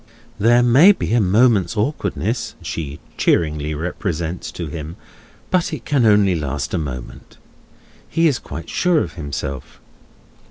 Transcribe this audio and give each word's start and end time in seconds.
There 0.39 0.63
may 0.63 0.93
be 0.93 1.13
a 1.13 1.21
moment's 1.21 1.77
awkwardness, 1.77 2.55
she 2.63 2.99
cheeringly 3.17 3.75
represents 3.75 4.51
to 4.53 4.65
him, 4.65 4.95
but 5.51 5.71
it 5.71 5.85
can 5.85 6.07
only 6.07 6.33
last 6.35 6.73
a 6.73 6.79
moment. 6.79 7.37
He 8.09 8.27
is 8.27 8.39
quite 8.39 8.67
sure 8.67 9.01
of 9.03 9.13
himself. 9.13 9.79